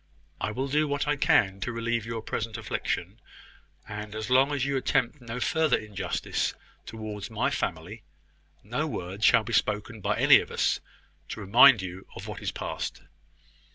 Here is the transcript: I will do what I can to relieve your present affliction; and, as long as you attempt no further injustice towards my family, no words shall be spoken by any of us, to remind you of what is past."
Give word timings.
I 0.39 0.49
will 0.49 0.67
do 0.67 0.87
what 0.87 1.07
I 1.07 1.15
can 1.15 1.59
to 1.59 1.71
relieve 1.71 2.07
your 2.07 2.23
present 2.23 2.57
affliction; 2.57 3.19
and, 3.87 4.15
as 4.15 4.31
long 4.31 4.51
as 4.51 4.65
you 4.65 4.75
attempt 4.75 5.21
no 5.21 5.39
further 5.39 5.77
injustice 5.77 6.55
towards 6.87 7.29
my 7.29 7.51
family, 7.51 8.01
no 8.63 8.87
words 8.87 9.23
shall 9.23 9.43
be 9.43 9.53
spoken 9.53 10.01
by 10.01 10.17
any 10.17 10.39
of 10.39 10.49
us, 10.49 10.79
to 11.29 11.39
remind 11.39 11.83
you 11.83 12.07
of 12.15 12.25
what 12.25 12.41
is 12.41 12.51
past." 12.51 13.03